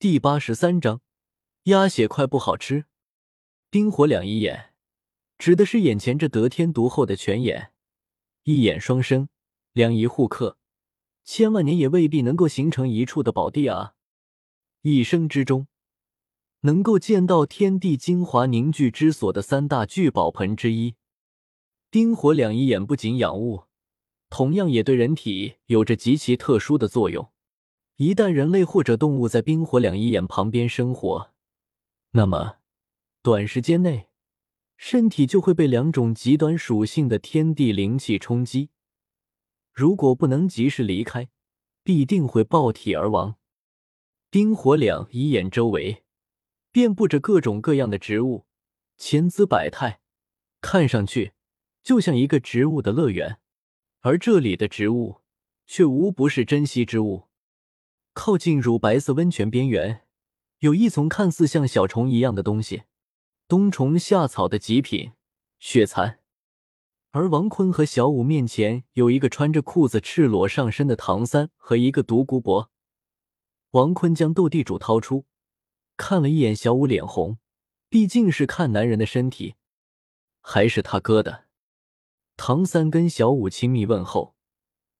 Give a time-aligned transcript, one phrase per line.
[0.00, 1.02] 第八十三章，
[1.64, 2.86] 鸭血块不好吃。
[3.68, 4.72] 冰火两仪眼，
[5.36, 7.74] 指的是眼前这得天独厚的泉眼，
[8.44, 9.28] 一眼双生，
[9.74, 10.56] 两仪互克，
[11.22, 13.92] 千万年也未必能够形成一处的宝地啊！
[14.80, 15.66] 一生之中，
[16.60, 20.94] 能够见到天地精华凝聚之所的三大聚宝盆之一。
[21.90, 23.64] 冰火两仪眼不仅养物，
[24.30, 27.30] 同样也对人体有着极其特殊的作用。
[28.00, 31.34] 一旦人类或者动物在冰火两仪眼旁边生活，
[32.12, 32.56] 那么
[33.20, 34.08] 短时间内
[34.78, 38.70] 身体就会被两种极端属性的天地灵气冲击。
[39.74, 41.28] 如果不能及时离开，
[41.82, 43.36] 必定会爆体而亡。
[44.30, 46.02] 冰火两仪眼周围
[46.72, 48.46] 遍布着各种各样的植物，
[48.96, 50.00] 千姿百态，
[50.62, 51.32] 看上去
[51.82, 53.38] 就像一个植物的乐园。
[54.00, 55.20] 而这里的植物
[55.66, 57.28] 却无不是珍稀之物。
[58.12, 60.02] 靠近乳白色温泉边缘，
[60.58, 62.82] 有一丛看似像小虫一样的东西，
[63.46, 65.12] 冬虫夏草的极品
[65.58, 66.18] 血蚕。
[67.12, 72.70] 而王坤和小五面前有一个穿着裤子、赤裸上身的唐三和一个独孤博。
[73.72, 75.26] 王坤将斗地主掏出，
[75.96, 77.38] 看了一眼小五，脸红，
[77.88, 79.54] 毕竟是看男人的身体，
[80.40, 81.46] 还是他哥的。
[82.36, 84.34] 唐三跟小五亲密问候，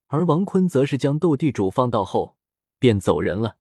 [0.07, 2.37] 而王坤则是将斗地主放到后。
[2.81, 3.57] 便走人了。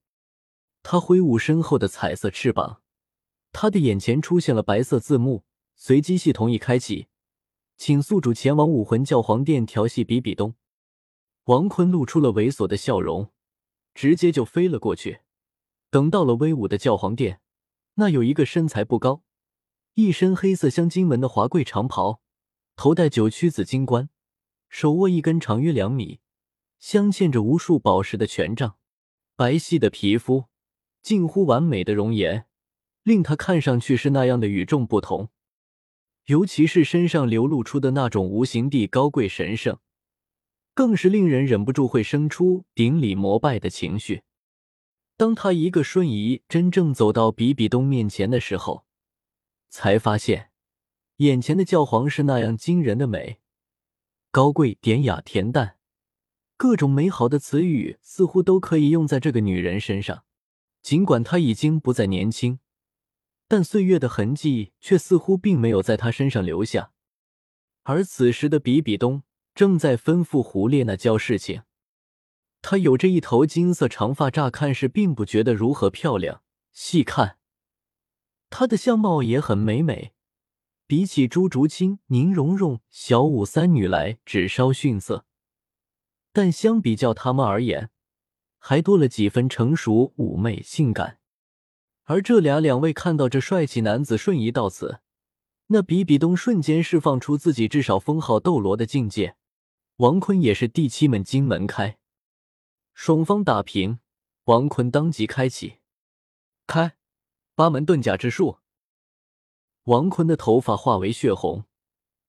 [0.82, 2.80] 他挥舞身后的彩色翅膀，
[3.52, 7.08] 他的眼前出现了白色字幕，随机系统一开启，
[7.76, 10.54] 请宿主前往武魂教皇殿调戏比比东。
[11.44, 13.30] 王坤露出了猥琐的笑容，
[13.92, 15.20] 直接就飞了过去。
[15.90, 17.42] 等到了威武的教皇殿，
[17.96, 19.22] 那有一个身材不高、
[19.92, 22.22] 一身黑色镶金纹的华贵长袍，
[22.74, 24.08] 头戴九曲紫金冠，
[24.70, 26.20] 手握一根长约两米、
[26.78, 28.78] 镶嵌着无数宝石的权杖。
[29.40, 30.44] 白皙的皮肤，
[31.00, 32.44] 近乎完美的容颜，
[33.02, 35.30] 令他看上去是那样的与众不同。
[36.26, 39.78] 尤其是身上流露出的那种无形地高贵神圣，
[40.74, 44.24] 更是令人忍不住会生出顶礼膜拜的情绪。
[45.16, 48.84] 当他一个瞬移真正走到比比东面前的时候，
[49.70, 50.50] 才发现
[51.16, 53.40] 眼前的教皇是那样惊人的美、
[54.30, 55.78] 高贵、典雅、恬淡。
[56.60, 60.24] 各种美好的词语似乎都可以用在这个女人身上，
[60.82, 62.58] 尽管她已经不再年轻，
[63.48, 66.92] 但岁月的痕迹却似乎并没有在她身上留下。
[67.84, 69.22] 而此时的比比东
[69.54, 71.62] 正在吩咐胡列娜教事情。
[72.60, 76.42] 她有着一头金色长发，乍看是并不觉得如何漂亮，
[76.72, 77.38] 细看，
[78.50, 80.12] 她的相貌也很美美，
[80.86, 85.24] 比起朱竹清、宁荣荣、小舞三女来，只稍逊色。
[86.32, 87.90] 但相比较他们而言，
[88.58, 91.18] 还多了几分成熟、妩媚、性感。
[92.04, 95.00] 而这俩两位看到这帅气男子瞬移到此，
[95.68, 99.36] 那比比东瞬间释放出自己至少封号斗罗的境界。
[99.96, 101.98] 王坤也是第七门金门开，
[102.94, 104.00] 双方打平，
[104.44, 105.78] 王坤当即开启
[106.66, 106.96] 开
[107.54, 108.58] 八门遁甲之术。
[109.84, 111.64] 王坤的头发化为血红，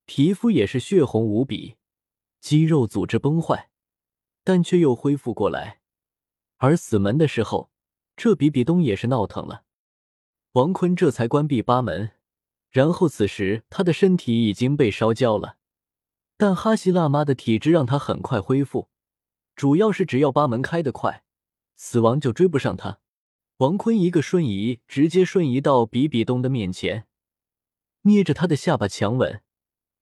[0.06, 1.78] 皮肤也是血红无比，
[2.40, 3.71] 肌肉组织崩坏。
[4.44, 5.82] 但却又恢复过来，
[6.58, 7.72] 而死门的时候，
[8.16, 9.64] 这比比东也是闹腾了。
[10.54, 12.12] 王坤这才关闭八门，
[12.70, 15.58] 然后此时他的身体已经被烧焦了，
[16.38, 18.90] 但哈希辣妈的体质让他很快恢复，
[19.56, 21.24] 主要是只要八门开得快，
[21.76, 23.00] 死亡就追不上他。
[23.58, 27.06] 王坤一个瞬移，直接瞬移到比比东的面前，
[28.02, 29.44] 捏着他的下巴强吻，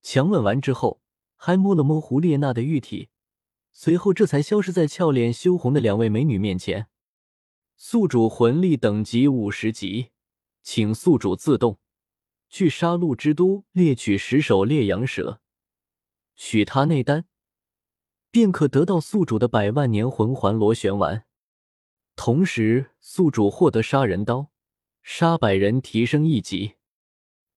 [0.02, 1.02] 强吻完之后，
[1.36, 3.10] 还摸了摸胡列娜的玉体。
[3.82, 6.88] 随后，这才消失在俏脸羞红的两位美女面前。
[7.78, 10.10] 宿主魂力等级五十级，
[10.62, 11.80] 请宿主自动
[12.50, 15.40] 去杀戮之都猎取十首烈阳蛇，
[16.36, 17.24] 取他内丹，
[18.30, 21.26] 便可得到宿主的百万年魂环螺旋丸。
[22.18, 24.52] 同时，宿主获得杀人刀，
[25.02, 26.76] 杀百人提升一级。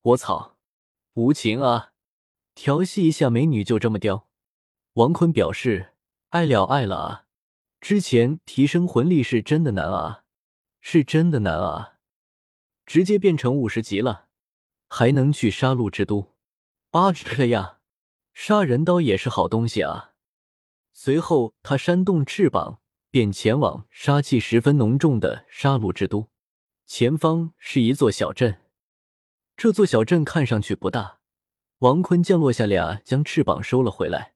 [0.02, 0.56] 我操，
[1.14, 1.94] 无情啊！
[2.54, 4.28] 调戏一下美女就这么掉？
[4.92, 5.88] 王坤表示。
[6.32, 7.26] 爱了爱了啊！
[7.78, 10.24] 之前提升魂力是真的难啊，
[10.80, 11.98] 是真的难啊！
[12.86, 14.28] 直接变成五十级了，
[14.88, 16.32] 还能去杀戮之都？
[16.92, 17.80] 啊，这呀，
[18.32, 20.14] 杀人刀也是好东西啊！
[20.94, 22.80] 随后他扇动翅膀，
[23.10, 26.30] 便前往杀气十分浓重的杀戮之都。
[26.86, 28.62] 前方是一座小镇，
[29.54, 31.18] 这座小镇看上去不大。
[31.80, 34.32] 王坤降落下俩，将翅膀收了回来，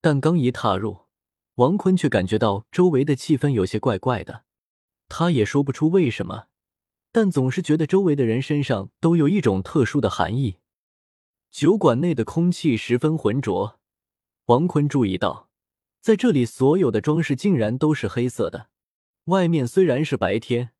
[0.00, 1.05] 但刚一踏入。
[1.56, 4.44] 王坤却感觉到周围的气氛有些怪怪的，
[5.08, 6.48] 他也说不出为什么，
[7.10, 10.58] 但总是觉得周围的人身上都有一种特殊的寒意。
[11.50, 13.80] 酒馆内的空气十分浑浊，
[14.46, 15.48] 王坤注意到，
[16.02, 18.68] 在这里所有的装饰竟然都是黑色的。
[19.24, 20.72] 外面虽然是白天，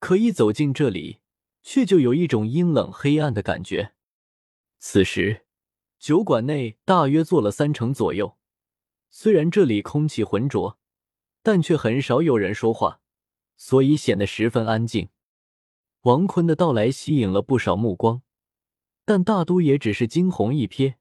[0.00, 1.18] 可一走进这里，
[1.62, 3.92] 却就有一种阴冷黑暗的感觉。
[4.78, 5.42] 此时，
[5.98, 8.38] 酒馆内大约坐了三成左右。
[9.08, 10.78] 虽然这里空气浑浊，
[11.42, 13.00] 但却很少有人说话，
[13.56, 15.08] 所以显得十分安静。
[16.02, 18.22] 王坤的到来吸引了不少目光，
[19.04, 20.94] 但大都也只是惊鸿一瞥，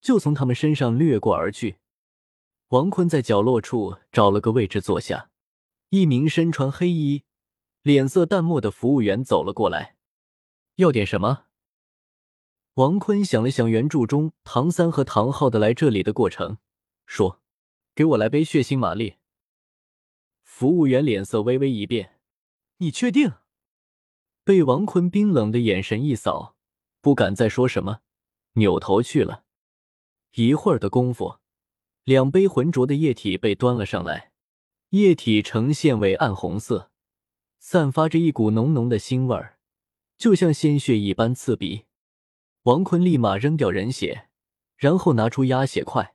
[0.00, 1.78] 就从他们身上掠过而去。
[2.68, 5.30] 王坤在角落处找了个位置坐下，
[5.88, 7.24] 一名身穿黑衣、
[7.82, 9.96] 脸色淡漠的服务员走了过来，
[10.76, 11.46] 要点什么？
[12.74, 16.58] 王坤想了想原著中唐三和唐昊的来这里的过程，
[17.08, 17.40] 说
[17.96, 19.14] ：“给我来杯血腥玛丽。”
[20.44, 22.20] 服务员脸色微微一变
[22.76, 23.32] ：“你确定？”
[24.44, 26.54] 被王坤冰冷的眼神一扫，
[27.00, 28.00] 不敢再说什么，
[28.52, 29.44] 扭头去了。
[30.34, 31.38] 一会儿的功夫，
[32.04, 34.32] 两杯浑浊的液体被端了上来，
[34.90, 36.90] 液体呈现为暗红色，
[37.58, 39.58] 散发着一股浓浓的腥味儿，
[40.18, 41.86] 就像鲜血一般刺鼻。
[42.64, 44.28] 王坤立马扔掉人血，
[44.76, 46.14] 然后拿出鸭血块，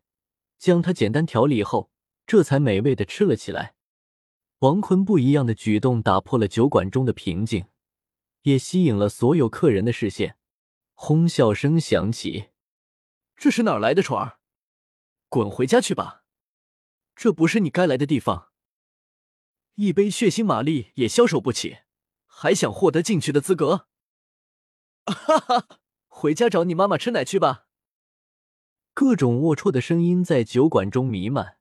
[0.64, 1.92] 将它简单调理后，
[2.26, 3.76] 这才美味的吃了起来。
[4.60, 7.66] 王坤不一样的举动打破了酒馆中的平静。
[8.44, 10.38] 也吸引了所有客人的视线，
[10.94, 12.52] 哄笑声响起。
[13.36, 14.40] 这是哪来的船儿？
[15.28, 16.24] 滚回家去吧！
[17.14, 18.52] 这不是你该来的地方。
[19.76, 21.80] 一杯血腥玛丽也消受不起，
[22.26, 23.90] 还想获得进去的资格？
[25.08, 25.68] 哈哈，
[26.08, 27.63] 回家找你妈妈吃奶去吧！
[28.94, 31.58] 各种龌龊的声音在酒馆中弥漫，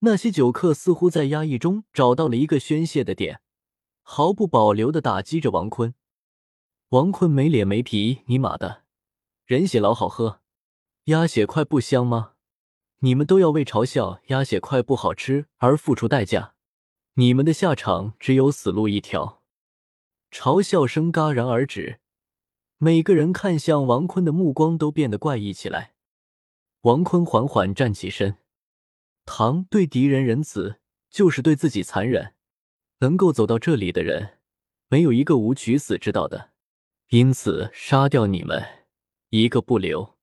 [0.00, 3.40] 那些酒客似乎在压抑中找到了一个宣泄的点。
[4.02, 5.94] 毫不保留的打击着王坤，
[6.88, 8.82] 王坤没脸没皮，尼玛的，
[9.44, 10.40] 人血老好喝，
[11.04, 12.32] 鸭血块不香吗？
[13.00, 16.54] 你们都要为嘲笑鸭血块不好吃而付出代价，
[17.14, 19.42] 你们的下场只有死路一条。
[20.32, 22.00] 嘲笑声戛然而止，
[22.78, 25.94] 每个人看向王坤的目光都变得怪异起来。
[26.82, 28.36] 王坤缓缓站起身，
[29.24, 30.78] 唐对敌人仁慈，
[31.10, 32.34] 就是对自己残忍。
[33.00, 34.38] 能够走到这里的人，
[34.88, 36.50] 没有一个无取死之道的，
[37.08, 38.86] 因此杀掉你们
[39.30, 40.16] 一个不留，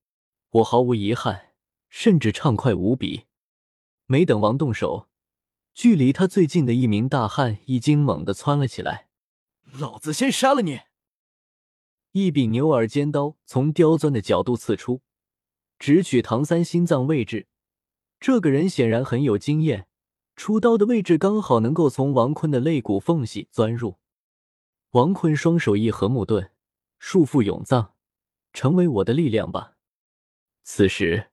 [0.50, 1.54] 我毫无遗憾，
[1.90, 3.26] 甚至畅快无比。
[4.06, 5.10] 没等王动手，
[5.74, 9.08] 距离他最近的一名大汉已经猛地窜了起来，
[9.78, 10.82] 老子先杀了你！
[12.12, 15.02] 一柄牛耳尖刀从刁钻的角度刺出，
[15.86, 17.46] 直取唐三心脏位置。
[18.20, 19.86] 这个人显然很有经验。
[20.36, 24.00] 出刀的位置刚好能够从王坤的肋骨缝隙钻入。
[24.94, 26.50] 王坤双手一合，木盾，
[26.98, 27.94] 束缚永藏，
[28.52, 29.74] 成为我的力量吧。
[30.64, 31.28] 此时，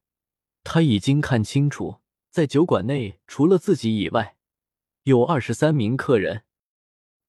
[0.63, 4.37] 他已经看清楚，在酒馆内除了自己以外，
[5.05, 6.43] 有二十三名客人。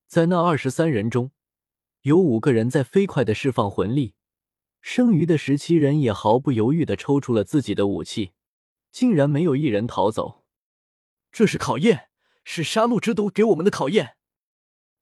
[0.06, 1.30] 在那二十三人中，
[2.02, 4.12] 有五个人在飞快的释放魂力，
[4.86, 8.34] 剩余的十七人也毫不犹豫的抽出了自己的武器，
[8.92, 10.44] 竟然没有一人逃走。
[11.32, 12.10] 这是考验，
[12.44, 14.16] 是杀戮之都给我们的考验。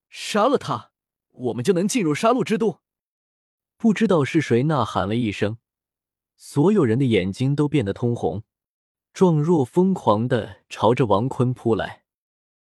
[0.09, 0.93] 杀了他，
[1.33, 2.79] 我们就能进入杀戮之都。
[3.77, 5.59] 不知道是谁呐喊了一声，
[6.37, 8.45] 所有人的眼睛都变得通红，
[9.13, 12.02] 状若疯狂的朝着王坤扑来。